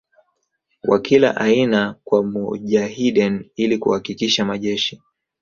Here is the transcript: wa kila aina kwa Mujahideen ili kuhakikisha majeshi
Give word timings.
wa 0.83 0.99
kila 0.99 1.35
aina 1.37 1.95
kwa 2.03 2.23
Mujahideen 2.23 3.49
ili 3.55 3.77
kuhakikisha 3.77 4.45
majeshi 4.45 5.01